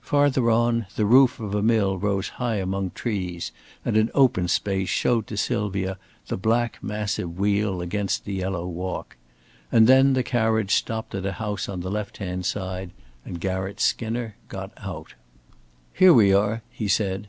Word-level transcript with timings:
Farther 0.00 0.48
on, 0.48 0.86
the 0.94 1.04
roof 1.04 1.40
of 1.40 1.56
a 1.56 1.60
mill 1.60 1.98
rose 1.98 2.28
high 2.38 2.58
among 2.58 2.92
trees, 2.92 3.50
and 3.84 3.96
an 3.96 4.12
open 4.14 4.46
space 4.46 4.88
showed 4.88 5.26
to 5.26 5.36
Sylvia 5.36 5.98
the 6.28 6.36
black 6.36 6.80
massive 6.84 7.36
wheel 7.36 7.80
against 7.80 8.24
the 8.24 8.32
yellow 8.34 8.64
wall. 8.64 9.06
And 9.72 9.88
then 9.88 10.12
the 10.12 10.22
carriage 10.22 10.72
stopped 10.72 11.16
at 11.16 11.26
a 11.26 11.32
house 11.32 11.68
on 11.68 11.80
the 11.80 11.90
left 11.90 12.18
hand 12.18 12.46
side, 12.46 12.92
and 13.24 13.40
Garratt 13.40 13.80
Skinner 13.80 14.36
got 14.46 14.70
out. 14.76 15.14
"Here 15.92 16.14
we 16.14 16.32
are," 16.32 16.62
he 16.70 16.86
said. 16.86 17.26